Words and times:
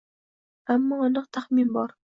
Ammo 0.75 0.95
aniq 1.09 1.27
taxmin 1.37 1.69
bor 1.79 1.99